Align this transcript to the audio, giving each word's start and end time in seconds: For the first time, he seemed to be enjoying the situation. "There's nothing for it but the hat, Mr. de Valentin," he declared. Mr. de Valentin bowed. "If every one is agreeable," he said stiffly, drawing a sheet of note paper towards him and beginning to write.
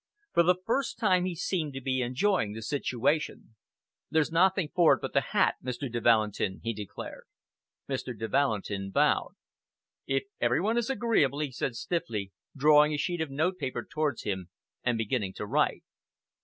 For 0.33 0.41
the 0.41 0.55
first 0.65 0.97
time, 0.97 1.25
he 1.25 1.35
seemed 1.35 1.73
to 1.73 1.79
be 1.81 2.01
enjoying 2.01 2.53
the 2.53 2.63
situation. 2.63 3.53
"There's 4.09 4.31
nothing 4.31 4.71
for 4.73 4.95
it 4.95 4.99
but 5.01 5.13
the 5.13 5.21
hat, 5.21 5.57
Mr. 5.63 5.91
de 5.91 6.01
Valentin," 6.01 6.59
he 6.63 6.73
declared. 6.73 7.25
Mr. 7.87 8.17
de 8.17 8.27
Valentin 8.27 8.89
bowed. 8.89 9.35
"If 10.07 10.23
every 10.39 10.59
one 10.59 10.79
is 10.79 10.89
agreeable," 10.89 11.37
he 11.37 11.51
said 11.51 11.75
stiffly, 11.75 12.31
drawing 12.57 12.93
a 12.93 12.97
sheet 12.97 13.21
of 13.21 13.29
note 13.29 13.59
paper 13.59 13.83
towards 13.87 14.23
him 14.23 14.49
and 14.83 14.97
beginning 14.97 15.33
to 15.33 15.45
write. 15.45 15.83